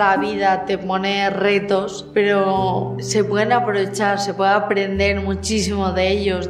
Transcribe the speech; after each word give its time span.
La 0.00 0.16
vida 0.16 0.64
te 0.64 0.78
pone 0.78 1.28
retos, 1.28 2.08
pero 2.14 2.96
se 3.00 3.22
pueden 3.22 3.52
aprovechar, 3.52 4.18
se 4.18 4.32
puede 4.32 4.50
aprender 4.50 5.20
muchísimo 5.20 5.92
de 5.92 6.08
ellos. 6.08 6.48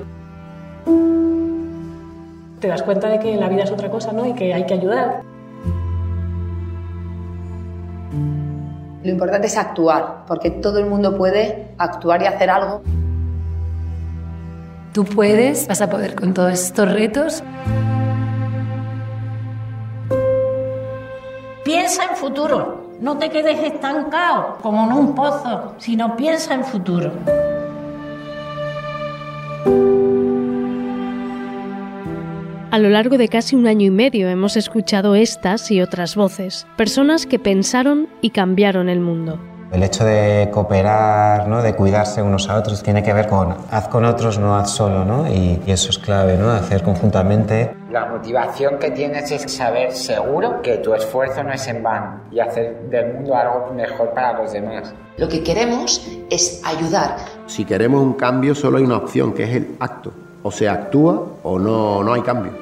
Te 2.60 2.68
das 2.68 2.80
cuenta 2.84 3.08
de 3.08 3.18
que 3.18 3.34
la 3.34 3.48
vida 3.48 3.64
es 3.64 3.72
otra 3.72 3.90
cosa, 3.90 4.12
¿no? 4.12 4.24
Y 4.24 4.34
que 4.34 4.54
hay 4.54 4.66
que 4.66 4.74
ayudar. 4.74 5.22
Lo 9.02 9.10
importante 9.10 9.48
es 9.48 9.56
actuar, 9.56 10.26
porque 10.28 10.52
todo 10.52 10.78
el 10.78 10.86
mundo 10.86 11.18
puede 11.18 11.74
actuar 11.76 12.22
y 12.22 12.26
hacer 12.26 12.50
algo. 12.50 12.82
Tú 14.92 15.04
puedes, 15.04 15.66
vas 15.66 15.82
a 15.82 15.90
poder 15.90 16.14
con 16.14 16.34
todos 16.34 16.52
estos 16.52 16.92
retos. 16.92 17.42
Piensa 21.64 22.04
en 22.04 22.16
futuro, 22.16 22.79
no 23.00 23.18
te 23.18 23.30
quedes 23.30 23.62
estancado 23.64 24.58
como 24.60 24.84
en 24.84 24.92
un 24.92 25.14
pozo, 25.14 25.74
sino 25.78 26.16
piensa 26.16 26.54
en 26.54 26.64
futuro. 26.64 27.12
A 32.70 32.78
lo 32.78 32.88
largo 32.88 33.18
de 33.18 33.28
casi 33.28 33.56
un 33.56 33.66
año 33.66 33.86
y 33.86 33.90
medio 33.90 34.28
hemos 34.28 34.56
escuchado 34.56 35.16
estas 35.16 35.70
y 35.72 35.80
otras 35.80 36.14
voces, 36.14 36.68
personas 36.76 37.26
que 37.26 37.40
pensaron 37.40 38.08
y 38.20 38.30
cambiaron 38.30 38.88
el 38.88 39.00
mundo. 39.00 39.40
El 39.72 39.84
hecho 39.84 40.04
de 40.04 40.50
cooperar, 40.52 41.46
¿no? 41.46 41.62
de 41.62 41.74
cuidarse 41.74 42.22
unos 42.22 42.48
a 42.48 42.56
otros, 42.56 42.82
tiene 42.82 43.02
que 43.02 43.12
ver 43.12 43.28
con 43.28 43.56
haz 43.70 43.88
con 43.88 44.04
otros, 44.04 44.38
no 44.38 44.56
haz 44.56 44.70
solo, 44.70 45.04
¿no? 45.04 45.28
y, 45.28 45.62
y 45.64 45.70
eso 45.70 45.90
es 45.90 45.98
clave, 45.98 46.36
¿no? 46.36 46.50
hacer 46.50 46.82
conjuntamente. 46.82 47.72
La 47.90 48.06
motivación 48.06 48.78
que 48.78 48.90
tienes 48.90 49.30
es 49.30 49.42
saber 49.52 49.92
seguro 49.92 50.60
que 50.62 50.78
tu 50.78 50.94
esfuerzo 50.94 51.42
no 51.44 51.52
es 51.52 51.66
en 51.68 51.82
vano 51.82 52.20
y 52.30 52.40
hacer 52.40 52.88
del 52.90 53.14
mundo 53.14 53.36
algo 53.36 53.72
mejor 53.72 54.10
para 54.10 54.32
los 54.32 54.52
demás. 54.52 54.92
Lo 55.16 55.28
que 55.28 55.42
queremos 55.42 56.04
es 56.30 56.62
ayudar. 56.64 57.16
Si 57.46 57.64
queremos 57.64 58.02
un 58.02 58.14
cambio, 58.14 58.54
solo 58.54 58.78
hay 58.78 58.84
una 58.84 58.96
opción, 58.96 59.34
que 59.34 59.44
es 59.44 59.54
el 59.54 59.76
acto. 59.78 60.12
O 60.42 60.50
se 60.50 60.68
actúa 60.68 61.26
o 61.42 61.58
no, 61.58 62.02
no 62.02 62.14
hay 62.14 62.22
cambio. 62.22 62.52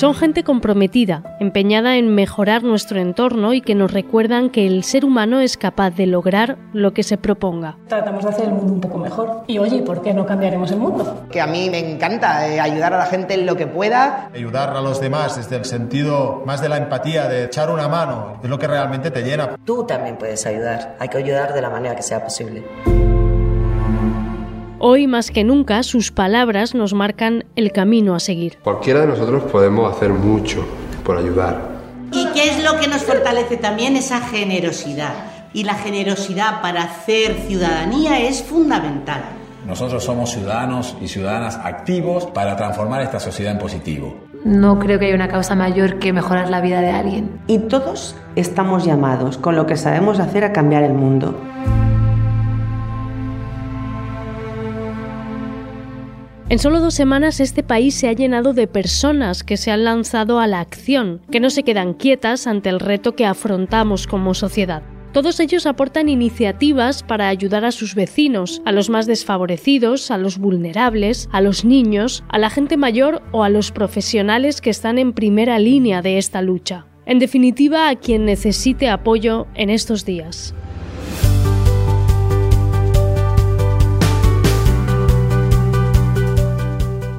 Son 0.00 0.14
gente 0.14 0.44
comprometida, 0.44 1.36
empeñada 1.40 1.98
en 1.98 2.14
mejorar 2.14 2.62
nuestro 2.62 2.98
entorno 2.98 3.52
y 3.52 3.60
que 3.60 3.74
nos 3.74 3.92
recuerdan 3.92 4.48
que 4.48 4.66
el 4.66 4.82
ser 4.82 5.04
humano 5.04 5.40
es 5.40 5.58
capaz 5.58 5.90
de 5.90 6.06
lograr 6.06 6.56
lo 6.72 6.94
que 6.94 7.02
se 7.02 7.18
proponga. 7.18 7.76
Tratamos 7.86 8.24
de 8.24 8.30
hacer 8.30 8.46
el 8.46 8.54
mundo 8.54 8.72
un 8.72 8.80
poco 8.80 8.96
mejor. 8.96 9.44
Y 9.46 9.58
oye, 9.58 9.82
¿por 9.82 10.00
qué 10.00 10.14
no 10.14 10.24
cambiaremos 10.24 10.70
el 10.70 10.78
mundo? 10.78 11.26
Que 11.30 11.42
a 11.42 11.46
mí 11.46 11.68
me 11.68 11.80
encanta 11.80 12.48
eh, 12.48 12.58
ayudar 12.58 12.94
a 12.94 12.96
la 12.96 13.04
gente 13.04 13.34
en 13.34 13.44
lo 13.44 13.56
que 13.56 13.66
pueda. 13.66 14.30
Ayudar 14.34 14.74
a 14.74 14.80
los 14.80 15.02
demás 15.02 15.36
desde 15.36 15.56
el 15.56 15.66
sentido 15.66 16.44
más 16.46 16.62
de 16.62 16.70
la 16.70 16.78
empatía, 16.78 17.28
de 17.28 17.44
echar 17.44 17.70
una 17.70 17.86
mano, 17.86 18.40
es 18.42 18.48
lo 18.48 18.58
que 18.58 18.68
realmente 18.68 19.10
te 19.10 19.22
llena. 19.22 19.58
Tú 19.66 19.84
también 19.84 20.16
puedes 20.16 20.46
ayudar. 20.46 20.96
Hay 20.98 21.10
que 21.10 21.18
ayudar 21.18 21.52
de 21.52 21.60
la 21.60 21.68
manera 21.68 21.94
que 21.94 22.02
sea 22.02 22.24
posible. 22.24 22.64
Hoy 24.82 25.06
más 25.06 25.30
que 25.30 25.44
nunca 25.44 25.82
sus 25.82 26.10
palabras 26.10 26.74
nos 26.74 26.94
marcan 26.94 27.44
el 27.54 27.70
camino 27.70 28.14
a 28.14 28.18
seguir. 28.18 28.56
Cualquiera 28.64 29.00
de 29.00 29.08
nosotros 29.08 29.42
podemos 29.52 29.94
hacer 29.94 30.08
mucho 30.08 30.66
por 31.04 31.18
ayudar. 31.18 31.68
¿Y 32.10 32.26
qué 32.32 32.48
es 32.48 32.64
lo 32.64 32.80
que 32.80 32.88
nos 32.88 33.02
fortalece 33.02 33.58
también? 33.58 33.94
Esa 33.94 34.22
generosidad. 34.22 35.12
Y 35.52 35.64
la 35.64 35.74
generosidad 35.74 36.62
para 36.62 36.84
hacer 36.84 37.34
ciudadanía 37.46 38.20
es 38.20 38.42
fundamental. 38.42 39.20
Nosotros 39.66 40.02
somos 40.02 40.30
ciudadanos 40.30 40.96
y 41.02 41.08
ciudadanas 41.08 41.60
activos 41.62 42.24
para 42.24 42.56
transformar 42.56 43.02
esta 43.02 43.20
sociedad 43.20 43.52
en 43.52 43.58
positivo. 43.58 44.14
No 44.46 44.78
creo 44.78 44.98
que 44.98 45.04
haya 45.04 45.14
una 45.14 45.28
causa 45.28 45.54
mayor 45.54 45.98
que 45.98 46.14
mejorar 46.14 46.48
la 46.48 46.62
vida 46.62 46.80
de 46.80 46.90
alguien. 46.90 47.38
Y 47.46 47.58
todos 47.58 48.16
estamos 48.34 48.86
llamados, 48.86 49.36
con 49.36 49.56
lo 49.56 49.66
que 49.66 49.76
sabemos 49.76 50.20
hacer, 50.20 50.42
a 50.42 50.54
cambiar 50.54 50.84
el 50.84 50.94
mundo. 50.94 51.38
En 56.50 56.58
solo 56.58 56.80
dos 56.80 56.94
semanas 56.94 57.38
este 57.38 57.62
país 57.62 57.94
se 57.94 58.08
ha 58.08 58.12
llenado 58.12 58.52
de 58.52 58.66
personas 58.66 59.44
que 59.44 59.56
se 59.56 59.70
han 59.70 59.84
lanzado 59.84 60.40
a 60.40 60.48
la 60.48 60.58
acción, 60.58 61.20
que 61.30 61.38
no 61.38 61.48
se 61.48 61.62
quedan 61.62 61.94
quietas 61.94 62.48
ante 62.48 62.70
el 62.70 62.80
reto 62.80 63.14
que 63.14 63.24
afrontamos 63.24 64.08
como 64.08 64.34
sociedad. 64.34 64.82
Todos 65.12 65.38
ellos 65.38 65.64
aportan 65.66 66.08
iniciativas 66.08 67.04
para 67.04 67.28
ayudar 67.28 67.64
a 67.64 67.70
sus 67.70 67.94
vecinos, 67.94 68.62
a 68.64 68.72
los 68.72 68.90
más 68.90 69.06
desfavorecidos, 69.06 70.10
a 70.10 70.18
los 70.18 70.38
vulnerables, 70.38 71.28
a 71.30 71.40
los 71.40 71.64
niños, 71.64 72.24
a 72.28 72.38
la 72.38 72.50
gente 72.50 72.76
mayor 72.76 73.22
o 73.30 73.44
a 73.44 73.48
los 73.48 73.70
profesionales 73.70 74.60
que 74.60 74.70
están 74.70 74.98
en 74.98 75.12
primera 75.12 75.60
línea 75.60 76.02
de 76.02 76.18
esta 76.18 76.42
lucha. 76.42 76.84
En 77.06 77.20
definitiva, 77.20 77.88
a 77.88 77.94
quien 77.94 78.24
necesite 78.24 78.88
apoyo 78.88 79.46
en 79.54 79.70
estos 79.70 80.04
días. 80.04 80.52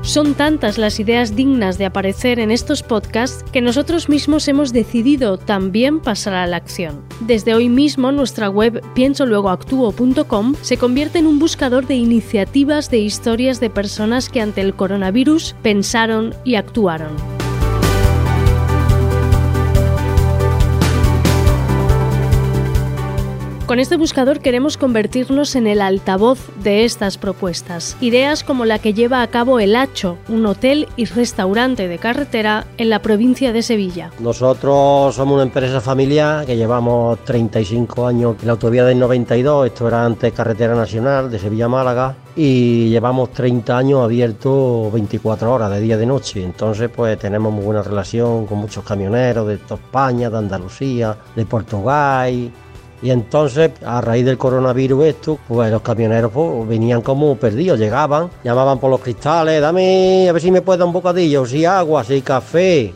Son 0.02 0.34
tantas 0.34 0.78
las 0.80 1.00
ideas 1.00 1.36
dignas 1.36 1.78
de 1.78 1.86
aparecer 1.86 2.40
en 2.40 2.50
estos 2.50 2.82
podcasts 2.82 3.46
que 3.52 3.62
nosotros 3.62 4.10
mismos 4.10 4.48
hemos 4.48 4.74
decidido 4.74 5.38
también 5.38 6.00
pasar 6.00 6.34
a 6.34 6.48
la 6.48 6.58
acción. 6.58 7.04
Desde 7.20 7.54
hoy 7.54 7.70
mismo 7.70 8.12
nuestra 8.12 8.50
web 8.50 8.82
piensoluegoactuo.com 8.96 10.56
se 10.62 10.78
convierte 10.78 11.20
en 11.20 11.28
un 11.28 11.38
buscador 11.38 11.86
de 11.86 11.96
iniciativas 11.96 12.90
de 12.90 12.98
historias 12.98 13.60
de 13.60 13.70
personas 13.70 14.30
que 14.30 14.42
ante 14.42 14.62
el 14.62 14.74
coronavirus 14.74 15.56
pensaron 15.62 16.34
y 16.44 16.56
actuaron. 16.56 17.41
Con 23.72 23.80
este 23.80 23.96
buscador 23.96 24.42
queremos 24.42 24.76
convertirnos 24.76 25.56
en 25.56 25.66
el 25.66 25.82
altavoz 25.82 26.50
de 26.62 26.84
estas 26.84 27.18
propuestas. 27.18 27.96
Ideas 28.02 28.44
como 28.44 28.66
la 28.66 28.80
que 28.80 28.94
lleva 28.94 29.22
a 29.22 29.28
cabo 29.28 29.62
El 29.62 29.78
Hacho, 29.78 30.18
un 30.28 30.46
hotel 30.46 30.90
y 30.98 31.06
restaurante 31.06 31.88
de 31.88 31.98
carretera 31.98 32.66
en 32.78 32.90
la 32.90 33.02
provincia 33.02 33.54
de 33.54 33.62
Sevilla. 33.62 34.12
Nosotros 34.20 35.16
somos 35.16 35.36
una 35.36 35.44
empresa 35.44 35.80
familiar 35.80 36.46
que 36.46 36.58
llevamos 36.58 37.24
35 37.24 38.08
años 38.08 38.36
en 38.42 38.48
la 38.48 38.52
autovía 38.52 38.84
del 38.84 39.00
92, 39.00 39.68
esto 39.68 39.88
era 39.88 40.04
antes 40.04 40.34
carretera 40.34 40.76
nacional 40.76 41.32
de 41.32 41.40
Sevilla 41.40 41.68
a 41.68 41.70
Málaga, 41.70 42.16
y 42.36 42.90
llevamos 42.90 43.32
30 43.32 43.78
años 43.78 44.04
abiertos 44.04 44.92
24 44.92 45.50
horas 45.50 45.72
de 45.72 45.80
día 45.80 45.96
y 45.96 46.00
de 46.00 46.06
noche. 46.06 46.44
Entonces, 46.44 46.90
pues 46.94 47.18
tenemos 47.18 47.54
muy 47.54 47.64
buena 47.64 47.84
relación 47.84 48.46
con 48.48 48.58
muchos 48.58 48.84
camioneros 48.84 49.48
de 49.48 49.54
España, 49.54 50.30
de 50.30 50.38
Andalucía, 50.40 51.16
de 51.34 51.46
Portugal 51.46 52.52
y 53.02 53.10
entonces, 53.10 53.72
a 53.86 54.02
raíz 54.02 54.26
del 54.26 54.38
coronavirus 54.38 55.06
esto, 55.06 55.40
pues 55.48 55.72
los 55.72 55.82
camioneros 55.82 56.32
pues, 56.32 56.68
venían 56.68 57.02
como 57.02 57.36
perdidos, 57.36 57.80
llegaban, 57.80 58.30
llamaban 58.44 58.80
por 58.80 58.92
los 58.92 59.02
cristales, 59.02 59.62
dame, 59.62 60.28
a 60.30 60.34
ver 60.34 60.42
si 60.42 60.52
me 60.52 60.62
puede 60.62 60.80
dar 60.80 60.88
un 60.88 60.94
bocadillo, 60.94 61.46
si 61.46 61.66
agua, 61.66 62.04
si 62.04 62.22
café. 62.22 62.94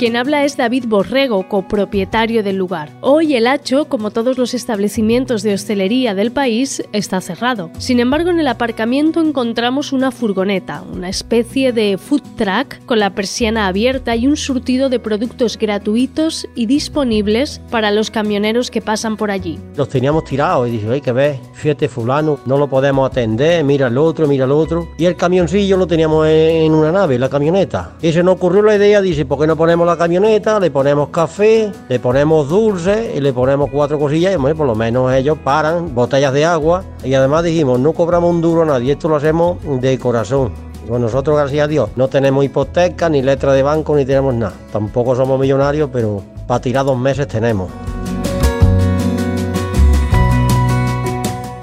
Quien 0.00 0.16
habla 0.16 0.46
es 0.46 0.56
David 0.56 0.86
Borrego, 0.88 1.46
copropietario 1.46 2.42
del 2.42 2.56
lugar. 2.56 2.88
Hoy 3.02 3.34
el 3.34 3.46
Hacho, 3.46 3.84
como 3.84 4.10
todos 4.10 4.38
los 4.38 4.54
establecimientos 4.54 5.42
de 5.42 5.52
hostelería 5.52 6.14
del 6.14 6.32
país, 6.32 6.82
está 6.94 7.20
cerrado. 7.20 7.70
Sin 7.76 8.00
embargo, 8.00 8.30
en 8.30 8.40
el 8.40 8.48
aparcamiento 8.48 9.20
encontramos 9.20 9.92
una 9.92 10.10
furgoneta, 10.10 10.82
una 10.90 11.10
especie 11.10 11.74
de 11.74 11.98
food 11.98 12.22
truck 12.38 12.82
con 12.86 12.98
la 12.98 13.14
persiana 13.14 13.66
abierta 13.66 14.16
y 14.16 14.26
un 14.26 14.38
surtido 14.38 14.88
de 14.88 15.00
productos 15.00 15.58
gratuitos 15.58 16.48
y 16.54 16.64
disponibles 16.64 17.60
para 17.70 17.90
los 17.90 18.10
camioneros 18.10 18.70
que 18.70 18.80
pasan 18.80 19.18
por 19.18 19.30
allí. 19.30 19.58
Los 19.76 19.90
teníamos 19.90 20.24
tirados 20.24 20.66
y 20.66 20.70
dije, 20.70 20.88
hay 20.90 21.02
que 21.02 21.12
ver, 21.12 21.38
fíjate 21.52 21.90
fulano, 21.90 22.40
no 22.46 22.56
lo 22.56 22.68
podemos 22.70 23.06
atender, 23.06 23.62
mira 23.64 23.88
el 23.88 23.98
otro, 23.98 24.26
mira 24.26 24.46
el 24.46 24.52
otro. 24.52 24.88
Y 24.96 25.04
el 25.04 25.14
camioncillo 25.14 25.76
lo 25.76 25.86
teníamos 25.86 26.26
en 26.26 26.72
una 26.72 26.90
nave, 26.90 27.18
la 27.18 27.28
camioneta. 27.28 27.96
Y 28.00 28.14
se 28.14 28.22
nos 28.22 28.36
ocurrió 28.36 28.62
la 28.62 28.76
idea, 28.76 29.02
dice, 29.02 29.26
¿por 29.26 29.38
qué 29.38 29.46
no 29.46 29.56
ponemos 29.56 29.89
la 29.90 29.98
camioneta, 29.98 30.60
le 30.60 30.70
ponemos 30.70 31.08
café, 31.08 31.72
le 31.88 31.98
ponemos 31.98 32.48
dulce 32.48 33.12
y 33.16 33.20
le 33.20 33.32
ponemos 33.32 33.68
cuatro 33.70 33.98
cosillas 33.98 34.32
y 34.32 34.36
bueno, 34.36 34.56
por 34.56 34.66
lo 34.66 34.74
menos 34.74 35.12
ellos 35.12 35.36
paran, 35.42 35.94
botellas 35.94 36.32
de 36.32 36.44
agua 36.44 36.84
y 37.02 37.14
además 37.14 37.44
dijimos, 37.44 37.80
no 37.80 37.92
cobramos 37.92 38.30
un 38.30 38.40
duro 38.40 38.62
a 38.62 38.66
nadie, 38.66 38.92
esto 38.92 39.08
lo 39.08 39.16
hacemos 39.16 39.58
de 39.80 39.98
corazón. 39.98 40.52
Pues 40.86 41.00
nosotros, 41.00 41.36
gracias 41.36 41.64
a 41.64 41.68
Dios, 41.68 41.90
no 41.96 42.08
tenemos 42.08 42.44
hipoteca, 42.44 43.08
ni 43.08 43.22
letra 43.22 43.52
de 43.52 43.62
banco, 43.62 43.94
ni 43.94 44.04
tenemos 44.04 44.34
nada. 44.34 44.54
Tampoco 44.72 45.14
somos 45.14 45.38
millonarios, 45.38 45.90
pero 45.92 46.22
para 46.46 46.60
tirar 46.60 46.84
dos 46.84 46.98
meses 46.98 47.28
tenemos. 47.28 47.70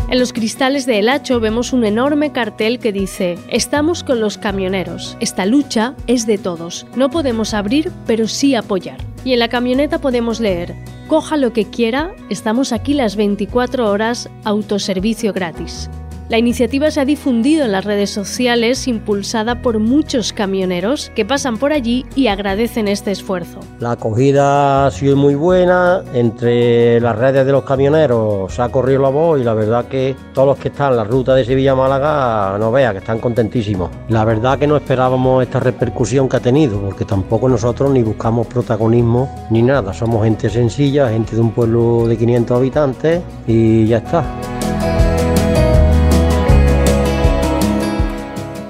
En 0.09 0.19
los 0.19 0.31
cristales 0.31 0.85
de 0.85 0.99
El 0.99 1.09
Hacho 1.09 1.41
vemos 1.41 1.73
un 1.73 1.83
enorme 1.83 2.31
cartel 2.31 2.79
que 2.79 2.93
dice, 2.93 3.37
estamos 3.49 4.05
con 4.05 4.21
los 4.21 4.37
camioneros, 4.37 5.17
esta 5.19 5.45
lucha 5.45 5.95
es 6.07 6.25
de 6.25 6.37
todos, 6.37 6.87
no 6.95 7.09
podemos 7.09 7.53
abrir, 7.53 7.91
pero 8.05 8.29
sí 8.29 8.55
apoyar. 8.55 8.99
Y 9.25 9.33
en 9.33 9.39
la 9.39 9.49
camioneta 9.49 9.99
podemos 9.99 10.39
leer, 10.39 10.75
coja 11.09 11.35
lo 11.35 11.51
que 11.51 11.65
quiera, 11.65 12.15
estamos 12.29 12.71
aquí 12.71 12.93
las 12.93 13.17
24 13.17 13.91
horas, 13.91 14.29
autoservicio 14.45 15.33
gratis. 15.33 15.89
La 16.29 16.37
iniciativa 16.37 16.91
se 16.91 16.99
ha 16.99 17.05
difundido 17.05 17.63
en 17.63 17.71
las 17.71 17.85
redes 17.85 18.09
sociales 18.09 18.89
impulsada 18.89 19.61
por 19.61 19.79
muchos 19.79 20.33
camioneros 20.33 21.09
que 21.15 21.23
pasan 21.23 21.55
por 21.55 21.71
allí 21.71 22.05
y 22.15 22.27
agradecen 22.27 22.89
este 22.89 23.11
esfuerzo. 23.11 23.61
La 23.79 23.91
acogida 23.91 24.87
ha 24.87 24.91
sido 24.91 25.15
muy 25.15 25.35
buena, 25.35 26.03
entre 26.13 26.99
las 26.99 27.15
redes 27.17 27.45
de 27.45 27.51
los 27.53 27.63
camioneros 27.63 28.53
se 28.53 28.61
ha 28.61 28.67
corrido 28.67 29.03
la 29.03 29.09
voz 29.09 29.39
y 29.39 29.45
la 29.45 29.53
verdad 29.53 29.85
que 29.85 30.17
todos 30.33 30.49
los 30.49 30.57
que 30.57 30.67
están 30.67 30.91
en 30.91 30.97
la 30.97 31.05
ruta 31.05 31.33
de 31.33 31.45
Sevilla-Málaga 31.45 32.57
no 32.59 32.73
vea 32.73 32.91
que 32.91 32.97
están 32.97 33.19
contentísimos. 33.19 33.89
La 34.09 34.25
verdad 34.25 34.59
que 34.59 34.67
no 34.67 34.75
esperábamos 34.75 35.43
esta 35.43 35.61
repercusión 35.61 36.27
que 36.27 36.35
ha 36.35 36.41
tenido 36.41 36.81
porque 36.81 37.05
tampoco 37.05 37.47
nosotros 37.47 37.89
ni 37.91 38.03
buscamos 38.03 38.47
protagonismo 38.47 39.47
ni 39.49 39.61
nada, 39.61 39.93
somos 39.93 40.25
gente 40.25 40.49
sencilla, 40.49 41.07
gente 41.07 41.37
de 41.37 41.41
un 41.41 41.51
pueblo 41.51 42.05
de 42.05 42.17
500 42.17 42.57
habitantes 42.57 43.21
y 43.47 43.87
ya 43.87 43.99
está. 43.99 44.56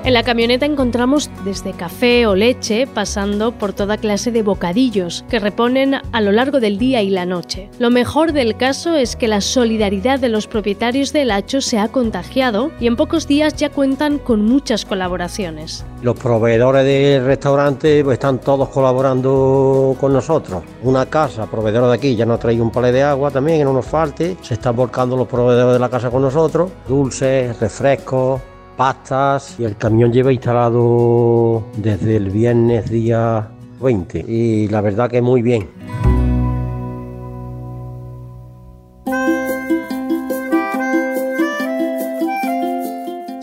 En 0.08 0.14
la 0.14 0.24
camioneta 0.24 0.66
encontramos 0.66 1.30
desde 1.44 1.74
café 1.74 2.28
o 2.28 2.34
leche, 2.34 2.88
pasando 2.88 3.52
por 3.52 3.74
toda 3.74 3.98
clase 3.98 4.32
de 4.32 4.42
bocadillos 4.42 5.26
que 5.30 5.38
reponen 5.38 5.96
a 5.96 6.22
lo 6.22 6.32
largo 6.32 6.62
del 6.62 6.78
día 6.78 7.02
y 7.02 7.10
la 7.10 7.26
noche. 7.26 7.70
Lo 7.78 7.90
mejor 7.90 8.32
del 8.32 8.56
caso 8.56 8.96
es 8.96 9.18
que 9.18 9.28
la 9.28 9.42
solidaridad 9.42 10.18
de 10.18 10.30
los 10.30 10.48
propietarios 10.48 11.12
del 11.12 11.30
hacho 11.30 11.60
se 11.60 11.78
ha 11.78 11.90
contagiado 11.90 12.72
y 12.80 12.88
en 12.88 12.96
pocos 12.96 13.28
días 13.28 13.56
ya 13.56 13.70
cuentan 13.70 14.18
con 14.18 14.46
muchas 14.46 14.86
colaboraciones. 14.86 15.84
Los 16.02 16.18
proveedores 16.18 16.86
del 16.86 17.26
restaurante 17.26 18.02
pues, 18.02 18.14
están 18.14 18.40
todos 18.40 18.70
colaborando 18.70 19.94
con 20.00 20.14
nosotros. 20.14 20.64
Una 20.84 21.08
casa, 21.08 21.48
proveedor 21.48 21.90
de 21.90 21.96
aquí, 21.96 22.16
ya 22.16 22.26
nos 22.26 22.40
traído 22.40 22.64
un 22.64 22.72
palé 22.72 22.94
de 22.94 23.04
agua 23.04 23.30
también, 23.30 23.58
que 23.58 23.66
no 23.66 23.74
nos 23.74 23.86
falte. 23.86 24.38
Se 24.42 24.54
están 24.54 24.74
volcando 24.74 25.18
los 25.18 25.28
proveedores 25.28 25.74
de 25.74 25.80
la 25.80 25.90
casa 25.90 26.10
con 26.10 26.22
nosotros. 26.22 26.72
Dulces, 26.88 27.60
refrescos, 27.60 28.40
pastas 28.78 29.60
y 29.60 29.66
el 29.66 29.76
camión 29.76 30.14
lleva 30.14 30.32
instalado 30.32 31.64
desde 31.76 32.16
el 32.16 32.30
viernes 32.30 32.90
día 32.90 33.50
20 33.82 34.20
y 34.20 34.68
la 34.70 34.82
verdad 34.82 35.10
que 35.10 35.22
muy 35.22 35.42
bien. 35.42 35.68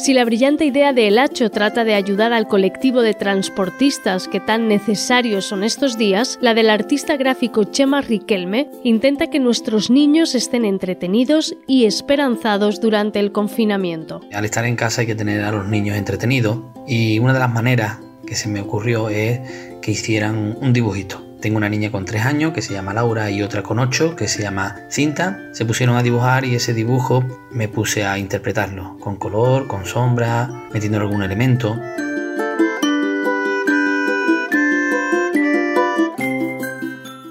Si 0.05 0.13
la 0.13 0.27
brillante 0.27 0.67
idea 0.67 0.93
de 0.93 1.09
El 1.09 1.19
Hacho 1.19 1.51
trata 1.51 1.83
de 1.83 1.95
ayudar 1.95 2.35
al 2.35 2.47
colectivo 2.47 3.01
de 3.01 3.15
transportistas 3.15 4.29
que 4.29 4.39
tan 4.39 4.69
necesarios 4.69 5.47
son 5.47 5.65
estos 5.65 5.97
días, 5.97 6.37
la 6.43 6.53
del 6.53 6.69
artista 6.69 7.17
gráfico 7.17 7.65
Chema 7.65 8.03
Riquelme 8.03 8.69
intenta 8.83 9.29
que 9.29 9.41
nuestros 9.41 9.89
niños 9.89 10.35
estén 10.35 10.67
entretenidos 10.67 11.57
y 11.67 11.87
esperanzados 11.87 12.83
durante 12.83 13.19
el 13.19 13.33
confinamiento. 13.33 14.21
Al 14.35 14.45
estar 14.45 14.67
en 14.67 14.77
casa 14.77 15.01
hay 15.01 15.07
que 15.07 15.15
tener 15.15 15.43
a 15.43 15.51
los 15.51 15.69
niños 15.69 15.97
entretenidos 15.97 16.59
y 16.87 17.19
una 17.19 17.33
de 17.33 17.39
las 17.39 17.51
maneras 17.51 17.97
que 18.27 18.35
se 18.35 18.51
me 18.51 18.61
ocurrió 18.61 19.09
es 19.09 19.41
que 19.81 19.93
hicieran 19.93 20.59
un 20.61 20.75
dibujito. 20.75 21.24
Tengo 21.45 21.59
una 21.59 21.69
niña 21.69 21.91
con 21.91 22.07
3 22.07 22.25
años 22.25 22.55
que 22.55 22.63
se 22.63 22.73
llama 22.73 22.95
Laura 22.95 23.31
y 23.31 23.43
otra 23.43 23.63
con 23.63 23.79
8 23.79 24.17
que 24.17 24.29
se 24.29 24.41
llama 24.41 24.77
Cinta. 24.89 25.51
Se 25.53 25.67
pusieron 25.67 25.95
a 25.95 26.03
dibujar 26.03 26.47
y 26.47 26.55
ese 26.55 26.73
dibujo 26.73 27.23
me 27.51 27.69
puse 27.69 28.07
a 28.07 28.17
interpretarlo 28.17 28.97
con 28.99 29.17
color, 29.17 29.67
con 29.67 29.85
sombra, 29.85 30.49
metiendo 30.73 30.99
algún 30.99 31.23
elemento. 31.23 31.79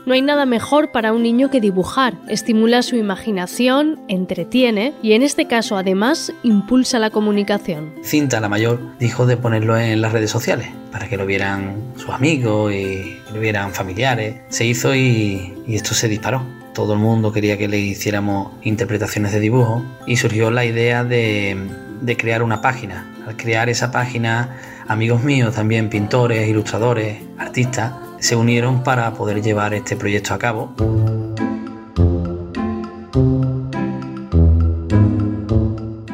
No 0.06 0.14
hay 0.14 0.22
nada 0.22 0.46
mejor 0.46 0.92
para 0.92 1.14
un 1.14 1.24
niño 1.24 1.50
que 1.50 1.62
dibujar. 1.62 2.16
Estimula 2.28 2.82
su 2.82 2.98
imaginación, 2.98 4.02
entretiene 4.10 4.94
y 5.02 5.14
en 5.14 5.24
este 5.24 5.48
caso 5.48 5.78
además 5.78 6.34
impulsa 6.44 7.00
la 7.00 7.10
comunicación. 7.10 7.94
Cinta, 8.04 8.42
la 8.42 8.50
mayor, 8.50 8.82
dijo 9.00 9.26
de 9.26 9.38
ponerlo 9.38 9.78
en 9.78 10.02
las 10.02 10.12
redes 10.12 10.30
sociales 10.30 10.68
para 10.92 11.08
que 11.08 11.16
lo 11.16 11.26
vieran 11.26 11.94
sus 11.96 12.10
amigos 12.10 12.74
y 12.74 13.18
lo 13.34 13.40
vieran 13.40 13.72
familiares. 13.72 14.36
Se 14.50 14.66
hizo 14.66 14.94
y, 14.94 15.54
esto 15.70 15.94
se 15.94 16.10
disparó. 16.10 16.44
Todo 16.74 16.94
el 16.94 17.00
mundo 17.00 17.32
quería 17.32 17.58
que 17.58 17.70
le 17.70 17.80
hiciéramos 17.80 18.52
interpretaciones 18.64 19.32
de 19.32 19.40
dibujo 19.40 19.86
y 20.06 20.18
surgió 20.18 20.52
la 20.52 20.66
idea 20.66 21.06
de, 21.06 21.56
de 22.02 22.18
crear 22.18 22.44
una 22.44 22.62
página. 22.62 23.10
Al 23.26 23.38
crear 23.38 23.70
esa 23.70 23.92
página, 23.92 24.58
amigos 24.86 25.24
míos, 25.24 25.56
también 25.56 25.90
pintores, 25.90 26.50
ilustradores, 26.50 27.22
artistas, 27.38 27.94
se 28.24 28.38
unieron 28.38 28.84
para 28.84 29.14
poder 29.16 29.42
llevar 29.42 29.74
este 29.74 29.98
proyecto 29.98 30.34
a 30.34 30.40
cabo. 30.40 30.74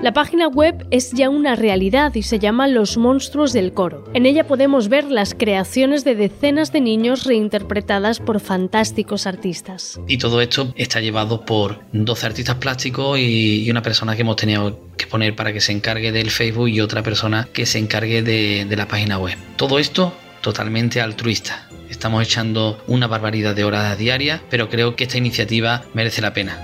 La 0.01 0.11
página 0.13 0.47
web 0.47 0.87
es 0.89 1.11
ya 1.11 1.29
una 1.29 1.55
realidad 1.55 2.15
y 2.15 2.23
se 2.23 2.39
llama 2.39 2.67
Los 2.67 2.97
Monstruos 2.97 3.53
del 3.53 3.73
Coro. 3.73 4.05
En 4.15 4.25
ella 4.25 4.47
podemos 4.47 4.89
ver 4.89 5.11
las 5.11 5.35
creaciones 5.35 6.03
de 6.03 6.15
decenas 6.15 6.71
de 6.71 6.81
niños 6.81 7.25
reinterpretadas 7.25 8.19
por 8.19 8.39
fantásticos 8.39 9.27
artistas. 9.27 9.99
Y 10.07 10.17
todo 10.17 10.41
esto 10.41 10.73
está 10.77 11.01
llevado 11.01 11.45
por 11.45 11.81
12 11.91 12.25
artistas 12.25 12.55
plásticos 12.55 13.19
y, 13.19 13.69
una 13.69 13.83
persona 13.83 14.15
que 14.15 14.23
hemos 14.23 14.37
tenido 14.37 14.79
que 14.97 15.05
poner 15.05 15.35
para 15.35 15.53
que 15.53 15.61
se 15.61 15.73
encargue 15.73 16.11
del 16.11 16.31
Facebook 16.31 16.69
y 16.69 16.81
otra 16.81 17.03
persona 17.03 17.47
que 17.53 17.67
se 17.67 17.77
encargue 17.77 18.23
de, 18.23 18.65
de 18.65 18.75
la 18.75 18.87
página 18.87 19.19
web. 19.19 19.37
Todo 19.57 19.77
esto 19.77 20.11
totalmente 20.41 21.01
altruista. 21.01 21.68
Estamos 21.89 22.23
echando 22.23 22.77
una 22.87 23.07
barbaridad 23.07 23.55
de 23.55 23.63
horas 23.63 23.97
diarias, 23.97 24.41
pero 24.49 24.69
creo 24.69 24.95
que 24.95 25.05
esta 25.05 25.17
iniciativa 25.17 25.83
merece 25.93 26.21
la 26.21 26.33
pena. 26.33 26.57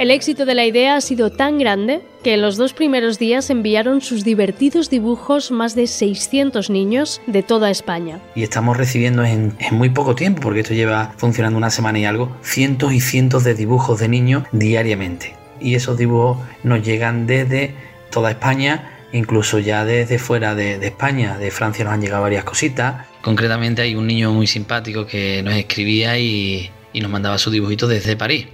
El 0.00 0.10
éxito 0.10 0.46
de 0.46 0.54
la 0.54 0.64
idea 0.64 0.96
ha 0.96 1.00
sido 1.02 1.30
tan 1.30 1.58
grande 1.58 2.00
que 2.22 2.32
en 2.32 2.40
los 2.40 2.56
dos 2.56 2.72
primeros 2.72 3.18
días 3.18 3.50
enviaron 3.50 4.00
sus 4.00 4.24
divertidos 4.24 4.88
dibujos 4.88 5.50
más 5.50 5.74
de 5.74 5.86
600 5.86 6.70
niños 6.70 7.20
de 7.26 7.42
toda 7.42 7.70
España. 7.70 8.18
Y 8.34 8.42
estamos 8.42 8.78
recibiendo 8.78 9.24
en, 9.24 9.54
en, 9.58 9.74
muy 9.74 9.90
poco 9.90 10.14
tiempo, 10.14 10.40
porque 10.40 10.60
esto 10.60 10.72
lleva 10.72 11.12
funcionando 11.18 11.58
una 11.58 11.68
semana 11.68 11.98
y 11.98 12.06
algo, 12.06 12.34
cientos 12.42 12.94
y 12.94 13.00
cientos 13.00 13.44
de 13.44 13.54
dibujos 13.54 14.00
de 14.00 14.08
niños 14.08 14.44
diariamente. 14.52 15.36
Y 15.60 15.74
esos 15.74 15.98
dibujos 15.98 16.38
nos 16.62 16.82
llegan 16.82 17.26
desde 17.26 17.74
toda 18.10 18.30
España, 18.30 18.99
incluso 19.12 19.58
ya 19.58 19.84
desde 19.84 20.18
fuera 20.18 20.54
de, 20.54 20.74
España, 20.86 21.38
de 21.38 21.50
Francia 21.50 21.84
nos 21.84 21.94
han 21.94 22.00
llegado 22.00 22.22
varias 22.22 22.44
cositas. 22.44 23.06
Concretamente 23.22 23.82
hay 23.82 23.94
un 23.94 24.06
niño 24.06 24.32
muy 24.32 24.46
simpático 24.46 25.06
que 25.06 25.42
nos 25.42 25.54
escribía 25.54 26.18
y, 26.18 26.70
y 26.92 27.00
nos 27.00 27.10
mandaba 27.10 27.38
su 27.38 27.50
dibujito 27.50 27.86
desde 27.86 28.16
París. 28.16 28.46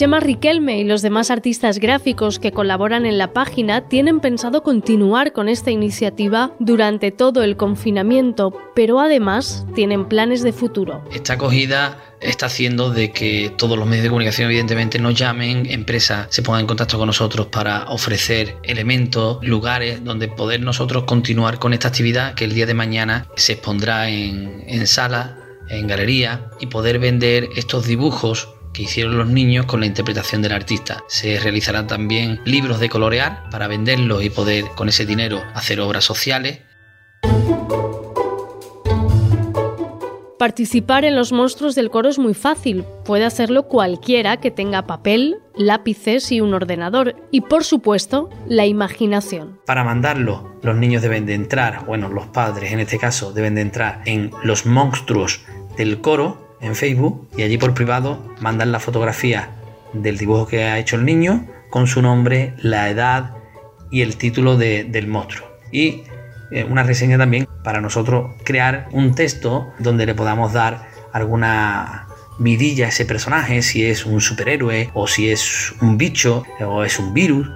Chema 0.00 0.18
Riquelme 0.18 0.78
y 0.78 0.84
los 0.84 1.02
demás 1.02 1.30
artistas 1.30 1.78
gráficos 1.78 2.38
que 2.38 2.52
colaboran 2.52 3.04
en 3.04 3.18
la 3.18 3.34
página 3.34 3.86
tienen 3.86 4.20
pensado 4.20 4.62
continuar 4.62 5.34
con 5.34 5.46
esta 5.46 5.70
iniciativa 5.70 6.54
durante 6.58 7.10
todo 7.10 7.42
el 7.42 7.58
confinamiento, 7.58 8.58
pero 8.74 8.98
además 8.98 9.66
tienen 9.74 10.06
planes 10.06 10.42
de 10.42 10.54
futuro. 10.54 11.04
Esta 11.12 11.34
acogida 11.34 12.02
está 12.22 12.46
haciendo 12.46 12.88
de 12.88 13.12
que 13.12 13.52
todos 13.58 13.76
los 13.76 13.86
medios 13.86 14.04
de 14.04 14.08
comunicación 14.08 14.46
evidentemente 14.46 14.98
nos 14.98 15.16
llamen, 15.16 15.70
empresas 15.70 16.28
se 16.30 16.40
pongan 16.40 16.62
en 16.62 16.66
contacto 16.66 16.96
con 16.96 17.08
nosotros 17.08 17.48
para 17.48 17.84
ofrecer 17.90 18.56
elementos, 18.62 19.36
lugares 19.42 20.02
donde 20.02 20.28
poder 20.28 20.62
nosotros 20.62 21.04
continuar 21.04 21.58
con 21.58 21.74
esta 21.74 21.88
actividad 21.88 22.32
que 22.32 22.46
el 22.46 22.54
día 22.54 22.64
de 22.64 22.72
mañana 22.72 23.26
se 23.36 23.52
expondrá 23.52 24.08
en, 24.08 24.64
en 24.66 24.86
sala, 24.86 25.36
en 25.68 25.86
galería 25.86 26.48
y 26.58 26.68
poder 26.68 26.98
vender 26.98 27.50
estos 27.54 27.86
dibujos 27.86 28.48
que 28.72 28.82
hicieron 28.82 29.18
los 29.18 29.28
niños 29.28 29.66
con 29.66 29.80
la 29.80 29.86
interpretación 29.86 30.42
del 30.42 30.52
artista. 30.52 31.04
Se 31.08 31.38
realizarán 31.40 31.86
también 31.86 32.40
libros 32.44 32.80
de 32.80 32.88
colorear 32.88 33.48
para 33.50 33.68
venderlos 33.68 34.24
y 34.24 34.30
poder 34.30 34.66
con 34.74 34.88
ese 34.88 35.06
dinero 35.06 35.42
hacer 35.54 35.80
obras 35.80 36.04
sociales. 36.04 36.60
Participar 40.40 41.04
en 41.04 41.16
los 41.16 41.32
monstruos 41.32 41.74
del 41.74 41.90
coro 41.90 42.08
es 42.08 42.18
muy 42.18 42.32
fácil. 42.32 42.86
Puede 43.04 43.26
hacerlo 43.26 43.64
cualquiera 43.64 44.38
que 44.38 44.50
tenga 44.50 44.86
papel, 44.86 45.36
lápices 45.54 46.32
y 46.32 46.40
un 46.40 46.54
ordenador. 46.54 47.14
Y 47.30 47.42
por 47.42 47.62
supuesto, 47.62 48.30
la 48.48 48.64
imaginación. 48.64 49.60
Para 49.66 49.84
mandarlo, 49.84 50.54
los 50.62 50.76
niños 50.76 51.02
deben 51.02 51.26
de 51.26 51.34
entrar, 51.34 51.84
bueno, 51.84 52.08
los 52.08 52.28
padres 52.28 52.72
en 52.72 52.80
este 52.80 52.98
caso, 52.98 53.34
deben 53.34 53.54
de 53.54 53.60
entrar 53.60 54.00
en 54.06 54.30
los 54.42 54.64
monstruos 54.64 55.42
del 55.76 56.00
coro 56.00 56.49
en 56.60 56.74
Facebook 56.74 57.28
y 57.36 57.42
allí 57.42 57.58
por 57.58 57.74
privado 57.74 58.34
mandan 58.40 58.72
la 58.72 58.80
fotografía 58.80 59.50
del 59.92 60.18
dibujo 60.18 60.46
que 60.46 60.64
ha 60.64 60.78
hecho 60.78 60.96
el 60.96 61.04
niño 61.04 61.46
con 61.70 61.86
su 61.86 62.02
nombre, 62.02 62.54
la 62.58 62.90
edad 62.90 63.34
y 63.90 64.02
el 64.02 64.16
título 64.16 64.56
del 64.56 65.06
monstruo. 65.06 65.48
Y 65.72 66.02
eh, 66.50 66.64
una 66.64 66.82
reseña 66.82 67.18
también 67.18 67.48
para 67.62 67.80
nosotros 67.80 68.34
crear 68.44 68.88
un 68.92 69.14
texto 69.14 69.72
donde 69.78 70.06
le 70.06 70.14
podamos 70.14 70.52
dar 70.52 70.88
alguna 71.12 72.06
vidilla 72.38 72.86
a 72.86 72.88
ese 72.88 73.04
personaje, 73.04 73.62
si 73.62 73.84
es 73.84 74.06
un 74.06 74.20
superhéroe 74.20 74.90
o 74.94 75.06
si 75.06 75.30
es 75.30 75.74
un 75.80 75.98
bicho 75.98 76.44
o 76.60 76.84
es 76.84 76.98
un 76.98 77.14
virus. 77.14 77.48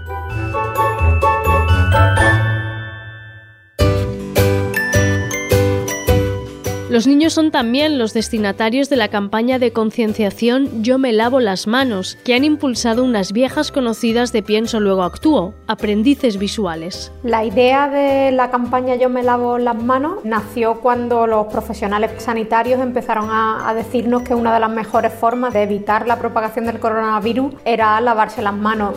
Los 6.94 7.08
niños 7.08 7.32
son 7.32 7.50
también 7.50 7.98
los 7.98 8.14
destinatarios 8.14 8.88
de 8.88 8.94
la 8.94 9.08
campaña 9.08 9.58
de 9.58 9.72
concienciación 9.72 10.84
Yo 10.84 10.96
me 10.96 11.12
lavo 11.12 11.40
las 11.40 11.66
manos, 11.66 12.16
que 12.22 12.36
han 12.36 12.44
impulsado 12.44 13.02
unas 13.02 13.32
viejas 13.32 13.72
conocidas 13.72 14.30
de 14.30 14.44
Pienso 14.44 14.78
luego 14.78 15.02
actúo, 15.02 15.54
aprendices 15.66 16.38
visuales. 16.38 17.10
La 17.24 17.44
idea 17.44 17.88
de 17.88 18.30
la 18.30 18.52
campaña 18.52 18.94
Yo 18.94 19.08
me 19.08 19.24
lavo 19.24 19.58
las 19.58 19.74
manos 19.74 20.24
nació 20.24 20.78
cuando 20.78 21.26
los 21.26 21.48
profesionales 21.48 22.12
sanitarios 22.22 22.80
empezaron 22.80 23.28
a, 23.28 23.74
decirnos 23.74 24.22
que 24.22 24.36
una 24.36 24.54
de 24.54 24.60
las 24.60 24.70
mejores 24.70 25.12
formas 25.12 25.52
de 25.52 25.64
evitar 25.64 26.06
la 26.06 26.20
propagación 26.20 26.66
del 26.66 26.78
coronavirus 26.78 27.54
era 27.64 28.00
lavarse 28.00 28.40
las 28.40 28.54
manos. 28.54 28.94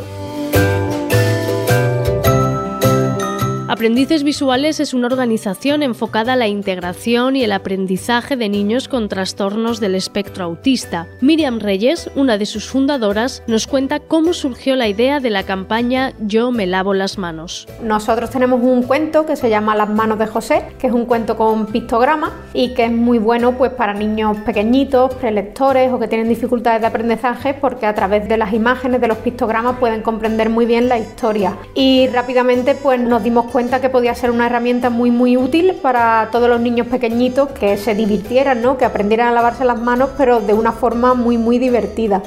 Aprendices 3.70 4.24
Visuales 4.24 4.80
es 4.80 4.94
una 4.94 5.08
organización 5.08 5.84
enfocada 5.84 6.34
a 6.34 6.36
la 6.38 6.48
integración 6.48 7.36
y 7.36 7.44
el 7.44 7.52
aprendizaje 7.52 8.38
de 8.38 8.48
niños 8.48 8.88
con 8.88 9.10
trastornos 9.10 9.82
del 9.82 9.96
espectro 9.96 10.46
autista. 10.46 11.06
Miriam 11.20 11.60
Reyes, 11.60 12.10
una 12.16 12.38
de 12.38 12.46
sus 12.46 12.70
fundadoras, 12.70 13.44
nos 13.46 13.68
cuenta 13.68 14.00
cómo 14.00 14.32
surgió 14.32 14.78
la 14.78 14.88
idea 14.88 15.20
de 15.20 15.32
la 15.32 15.44
campaña 15.44 16.14
Yo 16.22 16.50
me 16.52 16.66
lavo 16.66 16.94
las 16.94 17.18
manos. 17.18 17.68
Nosotros 17.84 18.30
tenemos 18.30 18.62
un 18.64 18.84
cuento 18.84 19.26
que 19.26 19.36
se 19.36 19.50
llama 19.50 19.76
Las 19.76 19.90
manos 19.90 20.18
de 20.18 20.28
José, 20.28 20.64
que 20.80 20.88
es 20.88 20.94
un 20.94 21.06
cuento 21.06 21.36
con 21.36 21.66
pictograma 21.66 22.32
y 22.54 22.74
que 22.74 22.86
es 22.86 22.92
muy 22.92 23.18
bueno 23.18 23.58
pues 23.58 23.74
para 23.74 23.94
niños 23.94 24.38
pequeñitos, 24.46 25.14
prelectores 25.16 25.92
o 25.92 26.00
que 26.00 26.08
tienen 26.08 26.30
dificultades 26.30 26.80
de 26.80 26.88
aprendizaje 26.88 27.54
porque 27.54 27.86
a 27.86 27.94
través 27.94 28.30
de 28.30 28.38
las 28.38 28.54
imágenes 28.54 29.02
de 29.02 29.10
los 29.10 29.18
pictogramas 29.18 29.78
pueden 29.78 30.04
comprender 30.04 30.50
muy 30.50 30.66
bien 30.66 30.88
la 30.88 30.98
historia. 30.98 31.58
Y 31.76 32.08
rápidamente 32.08 32.74
pues 32.74 33.02
nos 33.02 33.22
dimos 33.22 33.48
cuenta 33.48 33.57
que 33.58 33.90
podía 33.90 34.14
ser 34.14 34.30
una 34.30 34.46
herramienta 34.46 34.92
muy 34.92 35.10
muy 35.10 35.36
útil 35.36 35.74
para 35.82 36.30
todos 36.32 36.48
los 36.48 36.62
niños 36.62 36.86
pequeñitos 36.86 37.50
que 37.50 37.76
se 37.76 37.96
divirtieran, 37.96 38.62
¿no? 38.62 38.78
que 38.78 38.86
aprendieran 38.86 39.30
a 39.30 39.32
lavarse 39.32 39.66
las 39.66 39.82
manos 39.82 40.12
pero 40.16 40.40
de 40.40 40.54
una 40.54 40.72
forma 40.72 41.16
muy 41.16 41.40
muy 41.40 41.58
divertida. 41.58 42.22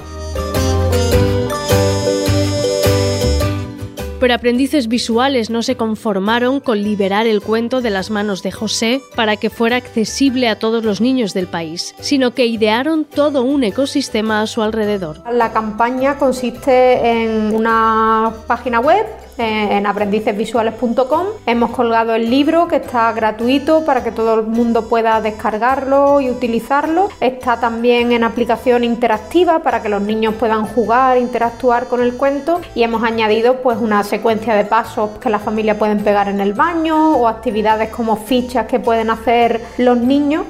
Pero 4.18 4.34
aprendices 4.34 4.88
visuales 4.88 5.50
no 5.50 5.62
se 5.62 5.76
conformaron 5.76 6.58
con 6.58 6.82
liberar 6.82 7.28
el 7.28 7.40
cuento 7.40 7.80
de 7.80 7.90
las 7.90 8.10
manos 8.10 8.42
de 8.42 8.50
José 8.50 9.00
para 9.14 9.36
que 9.36 9.50
fuera 9.50 9.76
accesible 9.76 10.48
a 10.48 10.58
todos 10.58 10.84
los 10.84 11.00
niños 11.00 11.32
del 11.32 11.46
país, 11.46 11.94
sino 12.00 12.34
que 12.34 12.44
idearon 12.44 13.04
todo 13.04 13.44
un 13.44 13.62
ecosistema 13.62 14.42
a 14.42 14.46
su 14.46 14.62
alrededor. 14.62 15.22
La 15.32 15.52
campaña 15.52 16.18
consiste 16.18 17.22
en 17.22 17.54
una 17.54 18.34
página 18.46 18.80
web 18.80 19.06
en 19.38 19.86
aprendicesvisuales.com. 19.86 21.26
Hemos 21.46 21.70
colgado 21.70 22.14
el 22.14 22.28
libro 22.30 22.68
que 22.68 22.76
está 22.76 23.12
gratuito 23.12 23.84
para 23.84 24.04
que 24.04 24.12
todo 24.12 24.40
el 24.40 24.46
mundo 24.46 24.88
pueda 24.88 25.20
descargarlo 25.20 26.20
y 26.20 26.30
utilizarlo. 26.30 27.08
Está 27.20 27.58
también 27.58 28.12
en 28.12 28.24
aplicación 28.24 28.84
interactiva 28.84 29.60
para 29.60 29.82
que 29.82 29.88
los 29.88 30.02
niños 30.02 30.34
puedan 30.34 30.66
jugar, 30.66 31.18
interactuar 31.18 31.86
con 31.86 32.02
el 32.02 32.16
cuento 32.16 32.60
y 32.74 32.82
hemos 32.82 33.02
añadido 33.02 33.62
pues 33.62 33.78
una 33.78 34.04
secuencia 34.04 34.54
de 34.54 34.64
pasos 34.64 35.10
que 35.18 35.30
las 35.30 35.42
familias 35.42 35.76
pueden 35.76 36.02
pegar 36.02 36.28
en 36.28 36.40
el 36.40 36.52
baño 36.52 37.16
o 37.16 37.28
actividades 37.28 37.90
como 37.90 38.16
fichas 38.16 38.66
que 38.66 38.80
pueden 38.80 39.10
hacer 39.10 39.60
los 39.78 39.96
niños. 39.96 40.44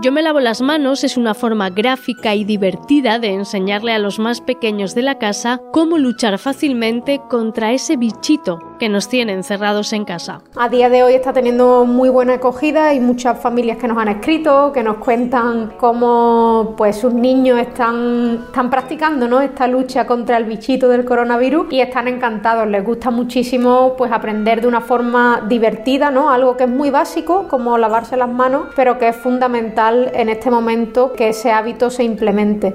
Yo 0.00 0.12
me 0.12 0.22
lavo 0.22 0.38
las 0.38 0.60
manos 0.60 1.02
es 1.02 1.16
una 1.16 1.34
forma 1.34 1.70
gráfica 1.70 2.36
y 2.36 2.44
divertida 2.44 3.18
de 3.18 3.34
enseñarle 3.34 3.92
a 3.92 3.98
los 3.98 4.20
más 4.20 4.40
pequeños 4.40 4.94
de 4.94 5.02
la 5.02 5.18
casa 5.18 5.60
cómo 5.72 5.98
luchar 5.98 6.38
fácilmente 6.38 7.20
contra 7.28 7.72
ese 7.72 7.96
bichito 7.96 8.60
que 8.78 8.88
nos 8.88 9.08
tiene 9.08 9.32
encerrados 9.32 9.92
en 9.92 10.04
casa. 10.04 10.40
A 10.56 10.68
día 10.68 10.88
de 10.88 11.02
hoy 11.02 11.14
está 11.14 11.32
teniendo 11.32 11.84
muy 11.84 12.08
buena 12.08 12.34
acogida 12.34 12.94
y 12.94 13.00
muchas 13.00 13.38
familias 13.40 13.78
que 13.78 13.88
nos 13.88 13.98
han 13.98 14.08
escrito, 14.08 14.72
que 14.72 14.82
nos 14.82 14.96
cuentan 14.98 15.74
cómo 15.78 16.74
pues 16.76 16.96
sus 16.96 17.12
niños 17.12 17.58
están, 17.58 18.44
están 18.46 18.70
practicando 18.70 19.28
¿no? 19.28 19.40
esta 19.40 19.66
lucha 19.66 20.06
contra 20.06 20.36
el 20.36 20.44
bichito 20.44 20.88
del 20.88 21.04
coronavirus 21.04 21.66
y 21.70 21.80
están 21.80 22.08
encantados. 22.08 22.66
Les 22.68 22.84
gusta 22.84 23.10
muchísimo 23.10 23.94
pues 23.96 24.12
aprender 24.12 24.60
de 24.60 24.68
una 24.68 24.80
forma 24.80 25.44
divertida, 25.48 26.10
¿no? 26.10 26.30
Algo 26.30 26.56
que 26.56 26.64
es 26.64 26.70
muy 26.70 26.90
básico 26.90 27.48
como 27.48 27.78
lavarse 27.78 28.16
las 28.16 28.28
manos, 28.28 28.68
pero 28.76 28.98
que 28.98 29.08
es 29.08 29.16
fundamental 29.16 30.10
en 30.14 30.28
este 30.28 30.50
momento 30.50 31.12
que 31.12 31.30
ese 31.30 31.50
hábito 31.50 31.90
se 31.90 32.04
implemente. 32.04 32.74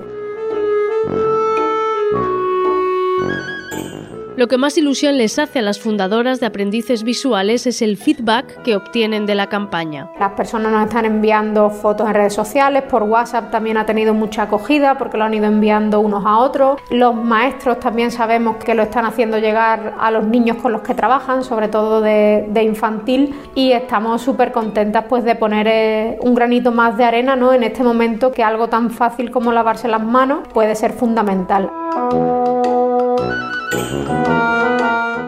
Lo 4.35 4.47
que 4.47 4.57
más 4.57 4.79
ilusión 4.79 5.17
les 5.17 5.37
hace 5.37 5.59
a 5.59 5.61
las 5.61 5.79
fundadoras 5.79 6.39
de 6.39 6.47
aprendices 6.47 7.03
visuales 7.03 7.67
es 7.67 7.83
el 7.83 7.97
feedback 7.97 8.63
que 8.63 8.75
obtienen 8.75 9.27
de 9.27 9.35
la 9.35 9.47
campaña. 9.47 10.09
Las 10.19 10.31
personas 10.31 10.71
nos 10.71 10.87
están 10.87 11.05
enviando 11.05 11.69
fotos 11.69 12.07
en 12.07 12.15
redes 12.15 12.33
sociales, 12.33 12.81
por 12.89 13.03
WhatsApp 13.03 13.51
también 13.51 13.77
ha 13.77 13.85
tenido 13.85 14.15
mucha 14.15 14.43
acogida 14.43 14.97
porque 14.97 15.19
lo 15.19 15.25
han 15.25 15.35
ido 15.35 15.45
enviando 15.45 15.99
unos 15.99 16.25
a 16.25 16.37
otros. 16.39 16.81
Los 16.89 17.13
maestros 17.13 17.79
también 17.79 18.09
sabemos 18.09 18.57
que 18.57 18.73
lo 18.73 18.81
están 18.81 19.05
haciendo 19.05 19.37
llegar 19.37 19.93
a 19.99 20.09
los 20.09 20.25
niños 20.25 20.57
con 20.57 20.71
los 20.71 20.81
que 20.81 20.95
trabajan, 20.95 21.43
sobre 21.43 21.67
todo 21.67 22.01
de, 22.01 22.63
infantil, 22.63 23.35
y 23.53 23.71
estamos 23.73 24.23
súper 24.23 24.51
contentas 24.51 25.05
pues 25.07 25.23
de 25.23 25.35
poner 25.35 25.67
eh, 25.69 26.17
un 26.21 26.33
granito 26.33 26.71
más 26.71 26.97
de 26.97 27.03
arena 27.03 27.35
¿no? 27.35 27.53
en 27.53 27.61
este 27.61 27.83
momento 27.83 28.31
que 28.31 28.43
algo 28.43 28.67
tan 28.67 28.89
fácil 28.89 29.29
como 29.29 29.51
lavarse 29.51 29.87
las 29.87 30.01
manos 30.01 30.47
puede 30.51 30.73
ser 30.75 30.93
fundamental. 30.93 31.69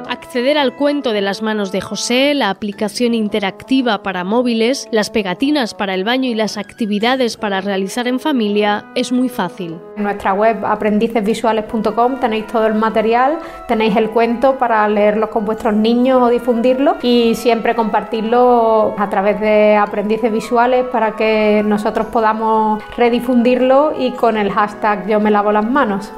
Acceder 0.08 0.58
al 0.58 0.76
cuento 0.76 1.14
de 1.14 1.22
las 1.22 1.42
manos 1.42 1.72
de 1.72 1.82
José, 1.82 2.34
la 2.34 2.50
aplicación 2.50 3.14
interactiva 3.14 4.04
para 4.04 4.24
móviles, 4.24 4.88
las 4.92 5.10
pegatinas 5.10 5.74
para 5.74 5.94
el 5.94 6.04
baño 6.04 6.30
y 6.30 6.36
las 6.36 6.58
actividades 6.58 7.38
para 7.38 7.62
realizar 7.62 8.08
en 8.08 8.20
familia 8.20 8.86
es 8.96 9.12
muy 9.12 9.30
fácil. 9.30 9.78
En 9.98 10.04
nuestra 10.04 10.34
web 10.34 10.64
aprendicesvisuales.com 10.66 12.20
tenéis 12.20 12.48
todo 12.48 12.68
el 12.68 12.76
material, 12.76 13.40
tenéis 13.68 13.96
el 13.96 14.10
cuento 14.10 14.58
para 14.58 14.88
leerlo 14.90 15.30
con 15.30 15.46
vuestros 15.46 15.74
niños 15.74 16.22
o 16.22 16.30
difundirlo 16.30 16.98
y 17.02 17.36
siempre 17.36 17.74
compartirlo 17.74 18.94
a 18.98 19.10
través 19.10 19.40
de 19.40 19.76
aprendices 19.76 20.32
visuales 20.32 20.86
para 20.92 21.16
que 21.16 21.64
nosotros 21.66 22.08
podamos 22.08 22.84
redifundirlo 22.98 23.94
y 23.98 24.12
con 24.12 24.38
el 24.38 24.52
hashtag 24.52 25.08
yo 25.08 25.20
me 25.20 25.32
lavo 25.32 25.52
las 25.52 25.70
manos. 25.70 26.12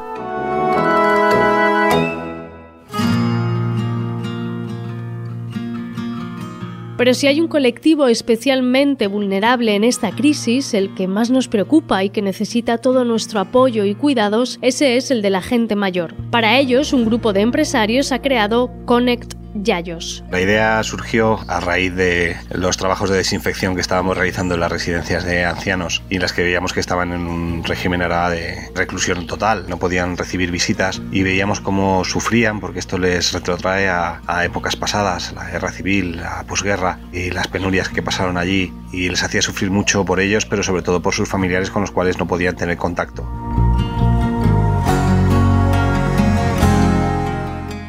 Pero 6.97 7.13
si 7.13 7.27
hay 7.27 7.39
un 7.39 7.47
colectivo 7.47 8.07
especialmente 8.07 9.07
vulnerable 9.07 9.75
en 9.75 9.83
esta 9.83 10.11
crisis, 10.11 10.73
el 10.73 10.95
que 10.95 11.07
más 11.07 11.29
nos 11.29 11.47
preocupa 11.47 12.03
y 12.03 12.09
que 12.09 12.23
necesita 12.23 12.79
todo 12.79 13.05
nuestro 13.05 13.39
apoyo 13.39 13.85
y 13.85 13.93
cuidados, 13.93 14.57
ese 14.61 14.97
es 14.97 15.11
el 15.11 15.21
de 15.21 15.29
la 15.29 15.41
gente 15.41 15.75
mayor. 15.75 16.15
Para 16.31 16.57
ellos, 16.57 16.93
un 16.93 17.05
grupo 17.05 17.33
de 17.33 17.41
empresarios 17.41 18.11
ha 18.11 18.21
creado 18.21 18.71
Connect 18.85 19.35
La 20.29 20.41
idea 20.41 20.83
surgió 20.83 21.39
a 21.47 21.59
raíz 21.59 21.93
de 21.95 22.37
los 22.51 22.77
trabajos 22.77 23.09
de 23.09 23.17
desinfección 23.17 23.75
que 23.75 23.81
estábamos 23.81 24.17
realizando 24.17 24.55
en 24.55 24.61
las 24.61 24.71
residencias 24.71 25.25
de 25.25 25.45
ancianos 25.45 26.03
y 26.09 26.15
en 26.15 26.21
las 26.21 26.33
que 26.33 26.43
veíamos 26.43 26.73
que 26.73 26.79
estaban 26.79 27.11
en 27.11 27.27
un 27.27 27.63
régimen 27.63 27.97
de 27.97 28.69
reclusión 28.75 29.27
total, 29.27 29.65
no 29.67 29.77
podían 29.77 30.17
recibir 30.17 30.51
visitas 30.51 31.01
y 31.11 31.23
veíamos 31.23 31.61
cómo 31.61 32.03
sufrían 32.05 32.59
porque 32.59 32.79
esto 32.79 32.97
les 32.97 33.31
retrotrae 33.33 33.89
a 33.89 34.45
épocas 34.45 34.75
pasadas, 34.75 35.33
la 35.33 35.49
guerra 35.49 35.71
civil, 35.71 36.17
la 36.17 36.43
posguerra 36.43 36.99
y 37.11 37.31
las 37.31 37.47
penurias 37.47 37.89
que 37.89 38.03
pasaron 38.03 38.37
allí 38.37 38.73
y 38.91 39.09
les 39.09 39.23
hacía 39.23 39.41
sufrir 39.41 39.71
mucho 39.71 40.05
por 40.05 40.19
ellos, 40.19 40.45
pero 40.45 40.63
sobre 40.63 40.81
todo 40.81 41.01
por 41.01 41.13
sus 41.13 41.29
familiares 41.29 41.71
con 41.71 41.81
los 41.81 41.91
cuales 41.91 42.17
no 42.17 42.27
podían 42.27 42.55
tener 42.55 42.77
contacto. 42.77 43.27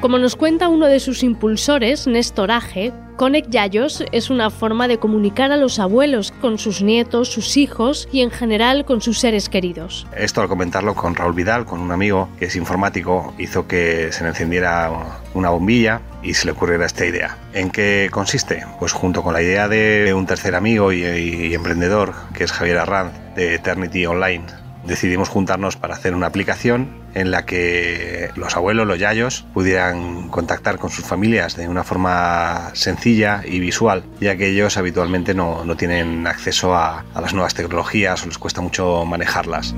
Como 0.08 0.20
nos 0.20 0.36
cuenta 0.36 0.70
uno 0.70 0.86
de 0.86 1.00
sus 1.00 1.22
impulsores, 1.22 2.06
Néstor 2.06 2.50
Aje, 2.50 2.94
Connect 3.16 3.50
Yayos 3.50 4.02
es 4.10 4.30
una 4.30 4.48
forma 4.48 4.88
de 4.88 4.96
comunicar 4.96 5.52
a 5.52 5.58
los 5.58 5.78
abuelos 5.78 6.32
con 6.40 6.56
sus 6.56 6.80
nietos, 6.80 7.28
sus 7.28 7.58
hijos 7.58 8.08
y 8.10 8.22
en 8.22 8.30
general 8.30 8.86
con 8.86 9.02
sus 9.02 9.18
seres 9.18 9.50
queridos. 9.50 10.06
Esto 10.16 10.40
al 10.40 10.48
comentarlo 10.48 10.94
con 10.94 11.14
Raúl 11.14 11.34
Vidal, 11.34 11.66
con 11.66 11.80
un 11.80 11.92
amigo 11.92 12.30
que 12.38 12.46
es 12.46 12.56
informático, 12.56 13.34
hizo 13.36 13.68
que 13.68 14.10
se 14.10 14.22
le 14.22 14.30
encendiera 14.30 15.20
una 15.34 15.50
bombilla 15.50 16.00
y 16.22 16.32
se 16.32 16.46
le 16.46 16.52
ocurriera 16.52 16.86
esta 16.86 17.04
idea. 17.04 17.36
¿En 17.52 17.68
qué 17.68 18.08
consiste? 18.10 18.64
Pues 18.78 18.92
junto 18.92 19.22
con 19.22 19.34
la 19.34 19.42
idea 19.42 19.68
de 19.68 20.14
un 20.14 20.24
tercer 20.24 20.54
amigo 20.54 20.90
y 20.90 21.52
emprendedor, 21.52 22.14
que 22.32 22.44
es 22.44 22.52
Javier 22.52 22.78
Arranz, 22.78 23.12
de 23.36 23.56
Eternity 23.56 24.06
Online, 24.06 24.46
decidimos 24.86 25.28
juntarnos 25.28 25.76
para 25.76 25.96
hacer 25.96 26.14
una 26.14 26.28
aplicación 26.28 26.88
en 27.18 27.30
la 27.30 27.44
que 27.44 28.30
los 28.36 28.56
abuelos, 28.56 28.86
los 28.86 28.98
yayos, 28.98 29.44
pudieran 29.54 30.28
contactar 30.28 30.78
con 30.78 30.90
sus 30.90 31.04
familias 31.04 31.56
de 31.56 31.68
una 31.68 31.84
forma 31.84 32.70
sencilla 32.74 33.42
y 33.44 33.60
visual, 33.60 34.04
ya 34.20 34.36
que 34.36 34.48
ellos 34.48 34.76
habitualmente 34.76 35.34
no, 35.34 35.64
no 35.64 35.76
tienen 35.76 36.26
acceso 36.26 36.74
a, 36.74 37.04
a 37.14 37.20
las 37.20 37.34
nuevas 37.34 37.54
tecnologías 37.54 38.22
o 38.22 38.26
les 38.26 38.38
cuesta 38.38 38.60
mucho 38.60 39.04
manejarlas. 39.04 39.74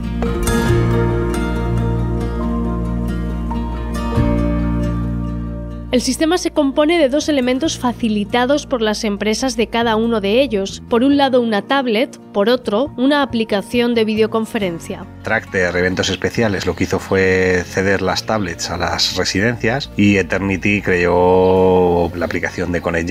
El 5.93 6.03
sistema 6.03 6.39
se 6.39 6.53
compone 6.53 7.01
de 7.01 7.09
dos 7.09 7.29
elementos 7.29 7.77
facilitados 7.77 8.65
por 8.65 8.81
las 8.81 9.03
empresas 9.03 9.57
de 9.57 9.67
cada 9.67 9.97
uno 9.97 10.21
de 10.21 10.41
ellos. 10.41 10.85
Por 10.89 11.03
un 11.03 11.17
lado 11.17 11.41
una 11.41 11.63
tablet, 11.63 12.17
por 12.33 12.49
otro 12.49 12.95
una 12.97 13.23
aplicación 13.23 13.97
de 13.97 14.05
videoconferencia. 14.05 15.05
Tracter 15.25 15.75
Eventos 15.75 16.09
Especiales 16.09 16.65
lo 16.65 16.77
que 16.77 16.85
hizo 16.85 17.01
fue 17.01 17.65
ceder 17.67 18.03
las 18.03 18.25
tablets 18.25 18.71
a 18.71 18.77
las 18.77 19.17
residencias 19.17 19.91
y 19.97 20.19
Eternity 20.19 20.81
creó 20.81 22.13
la 22.15 22.27
aplicación 22.27 22.71
de 22.71 22.81
Connect 22.81 23.11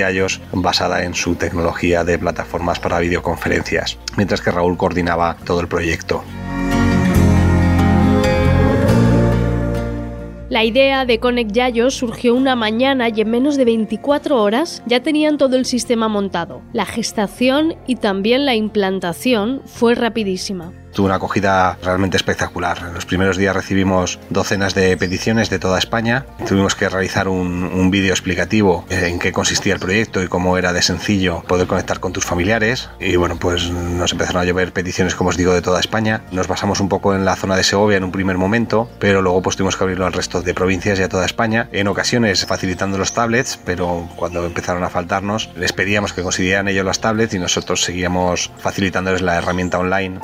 basada 0.53 1.03
en 1.03 1.15
su 1.15 1.35
tecnología 1.35 2.05
de 2.05 2.17
plataformas 2.17 2.79
para 2.79 2.99
videoconferencias, 2.99 3.97
mientras 4.15 4.39
que 4.39 4.51
Raúl 4.51 4.77
coordinaba 4.77 5.35
todo 5.43 5.59
el 5.59 5.67
proyecto. 5.67 6.23
La 10.49 10.63
idea 10.63 11.05
de 11.05 11.19
Connect 11.19 11.51
Yayo 11.51 11.91
surgió 11.91 12.33
una 12.33 12.55
mañana 12.55 13.09
y 13.09 13.21
en 13.21 13.29
menos 13.29 13.55
de 13.55 13.65
24 13.65 14.41
horas 14.41 14.81
ya 14.87 14.99
tenían 15.03 15.37
todo 15.37 15.55
el 15.55 15.65
sistema 15.65 16.07
montado. 16.07 16.63
La 16.73 16.85
gestación 16.85 17.75
y 17.85 17.97
también 17.97 18.47
la 18.47 18.55
implantación 18.55 19.61
fue 19.65 19.93
rapidísima 19.93 20.73
tuvo 20.93 21.07
una 21.07 21.15
acogida 21.15 21.77
realmente 21.83 22.17
espectacular. 22.17 22.79
En 22.87 22.93
los 22.93 23.05
primeros 23.05 23.37
días 23.37 23.55
recibimos 23.55 24.19
docenas 24.29 24.73
de 24.75 24.95
peticiones 24.97 25.49
de 25.49 25.59
toda 25.59 25.79
España. 25.79 26.25
Tuvimos 26.47 26.75
que 26.75 26.89
realizar 26.89 27.27
un, 27.27 27.63
un 27.63 27.91
vídeo 27.91 28.11
explicativo 28.11 28.85
en 28.89 29.19
qué 29.19 29.31
consistía 29.31 29.73
el 29.73 29.79
proyecto 29.79 30.23
y 30.23 30.27
cómo 30.27 30.57
era 30.57 30.73
de 30.73 30.81
sencillo 30.81 31.43
poder 31.47 31.67
conectar 31.67 31.99
con 31.99 32.13
tus 32.13 32.25
familiares. 32.25 32.89
Y 32.99 33.15
bueno, 33.15 33.37
pues 33.39 33.69
nos 33.69 34.11
empezaron 34.11 34.41
a 34.41 34.45
llover 34.45 34.73
peticiones, 34.73 35.15
como 35.15 35.29
os 35.29 35.37
digo, 35.37 35.53
de 35.53 35.61
toda 35.61 35.79
España. 35.79 36.21
Nos 36.31 36.47
basamos 36.47 36.79
un 36.79 36.89
poco 36.89 37.15
en 37.15 37.25
la 37.25 37.35
zona 37.35 37.55
de 37.55 37.63
Segovia 37.63 37.97
en 37.97 38.03
un 38.03 38.11
primer 38.11 38.37
momento, 38.37 38.89
pero 38.99 39.21
luego 39.21 39.41
pues 39.41 39.55
tuvimos 39.55 39.77
que 39.77 39.83
abrirlo 39.83 40.05
al 40.05 40.13
resto 40.13 40.41
de 40.41 40.53
provincias 40.53 40.99
y 40.99 41.03
a 41.03 41.09
toda 41.09 41.25
España. 41.25 41.69
En 41.71 41.87
ocasiones 41.87 42.45
facilitando 42.45 42.97
los 42.97 43.13
tablets, 43.13 43.59
pero 43.63 44.09
cuando 44.15 44.45
empezaron 44.45 44.83
a 44.83 44.89
faltarnos, 44.89 45.49
les 45.55 45.73
pedíamos 45.73 46.13
que 46.13 46.23
consiguieran 46.23 46.67
ellos 46.67 46.85
las 46.85 46.99
tablets 46.99 47.33
y 47.33 47.39
nosotros 47.39 47.83
seguíamos 47.83 48.51
facilitándoles 48.57 49.21
la 49.21 49.37
herramienta 49.37 49.79
online. 49.79 50.19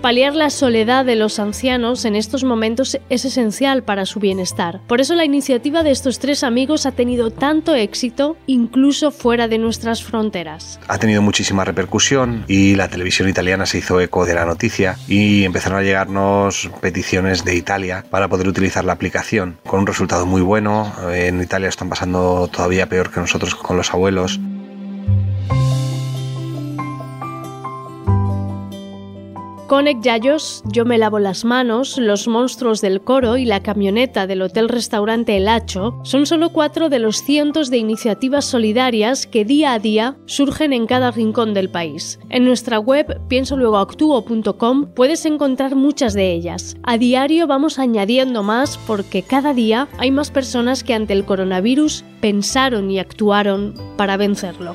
Paliar 0.00 0.36
la 0.36 0.50
soledad 0.50 1.04
de 1.04 1.16
los 1.16 1.40
ancianos 1.40 2.04
en 2.04 2.14
estos 2.14 2.44
momentos 2.44 2.96
es 3.10 3.24
esencial 3.24 3.82
para 3.82 4.06
su 4.06 4.20
bienestar. 4.20 4.80
Por 4.86 5.00
eso 5.00 5.16
la 5.16 5.24
iniciativa 5.24 5.82
de 5.82 5.90
estos 5.90 6.20
tres 6.20 6.44
amigos 6.44 6.86
ha 6.86 6.92
tenido 6.92 7.32
tanto 7.32 7.74
éxito 7.74 8.36
incluso 8.46 9.10
fuera 9.10 9.48
de 9.48 9.58
nuestras 9.58 10.04
fronteras. 10.04 10.78
Ha 10.86 10.98
tenido 10.98 11.20
muchísima 11.20 11.64
repercusión 11.64 12.44
y 12.46 12.76
la 12.76 12.86
televisión 12.86 13.28
italiana 13.28 13.66
se 13.66 13.78
hizo 13.78 14.00
eco 14.00 14.24
de 14.24 14.34
la 14.34 14.44
noticia 14.44 14.96
y 15.08 15.42
empezaron 15.42 15.80
a 15.80 15.82
llegarnos 15.82 16.70
peticiones 16.80 17.44
de 17.44 17.56
Italia 17.56 18.04
para 18.08 18.28
poder 18.28 18.46
utilizar 18.46 18.84
la 18.84 18.92
aplicación 18.92 19.58
con 19.66 19.80
un 19.80 19.86
resultado 19.88 20.26
muy 20.26 20.42
bueno. 20.42 20.92
En 21.12 21.42
Italia 21.42 21.68
están 21.68 21.88
pasando 21.88 22.46
todavía 22.46 22.88
peor 22.88 23.10
que 23.10 23.18
nosotros 23.18 23.56
con 23.56 23.76
los 23.76 23.92
abuelos. 23.92 24.38
Connect 29.68 30.02
Yayos, 30.02 30.62
Yo 30.64 30.86
me 30.86 30.96
lavo 30.96 31.18
las 31.18 31.44
manos, 31.44 31.98
Los 31.98 32.26
monstruos 32.26 32.80
del 32.80 33.02
coro 33.02 33.36
y 33.36 33.44
la 33.44 33.62
camioneta 33.62 34.26
del 34.26 34.40
hotel-restaurante 34.40 35.36
El 35.36 35.46
Hacho 35.46 36.00
son 36.04 36.24
solo 36.24 36.48
cuatro 36.54 36.88
de 36.88 36.98
los 36.98 37.18
cientos 37.22 37.68
de 37.68 37.76
iniciativas 37.76 38.46
solidarias 38.46 39.26
que 39.26 39.44
día 39.44 39.74
a 39.74 39.78
día 39.78 40.16
surgen 40.24 40.72
en 40.72 40.86
cada 40.86 41.10
rincón 41.10 41.52
del 41.52 41.68
país. 41.68 42.18
En 42.30 42.46
nuestra 42.46 42.78
web 42.78 43.20
piensoluegoactuo.com 43.28 44.86
puedes 44.94 45.26
encontrar 45.26 45.76
muchas 45.76 46.14
de 46.14 46.32
ellas. 46.32 46.78
A 46.82 46.96
diario 46.96 47.46
vamos 47.46 47.78
añadiendo 47.78 48.42
más 48.42 48.78
porque 48.86 49.22
cada 49.22 49.52
día 49.52 49.86
hay 49.98 50.10
más 50.10 50.30
personas 50.30 50.82
que 50.82 50.94
ante 50.94 51.12
el 51.12 51.26
coronavirus 51.26 52.06
pensaron 52.22 52.90
y 52.90 53.00
actuaron 53.00 53.74
para 53.98 54.16
vencerlo. 54.16 54.74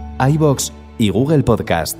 iBox 0.29 0.71
y 0.99 1.09
Google 1.09 1.43
Podcast. 1.43 1.99